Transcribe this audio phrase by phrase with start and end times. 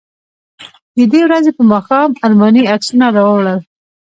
[0.97, 3.59] د دې ورځې په ماښام ارماني عکسونه راوړل.